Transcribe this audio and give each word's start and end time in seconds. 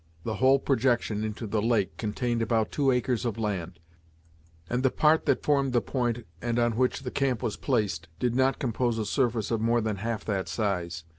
The 0.23 0.37
whole 0.37 0.57
projection 0.57 1.23
into 1.23 1.45
the 1.45 1.61
lake 1.61 1.95
contained 1.97 2.41
about 2.41 2.71
two 2.71 2.89
acres 2.89 3.23
of 3.23 3.37
land; 3.37 3.79
and 4.67 4.81
the 4.81 4.89
part 4.89 5.27
that 5.27 5.43
formed 5.43 5.73
the 5.73 5.79
point, 5.81 6.25
and 6.41 6.57
on 6.57 6.75
which 6.75 7.01
the 7.03 7.11
camp 7.11 7.43
was 7.43 7.55
placed, 7.55 8.07
did 8.17 8.33
not 8.33 8.57
compose 8.57 8.97
a 8.97 9.05
surface 9.05 9.51
of 9.51 9.61
more 9.61 9.79
than 9.79 9.97
half 9.97 10.25
that 10.25 10.47
size. 10.49 11.03